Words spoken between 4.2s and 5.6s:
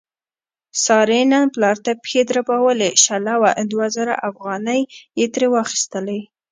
افغانۍ یې ترې